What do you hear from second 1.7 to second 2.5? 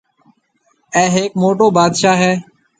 بادشاه هيَ۔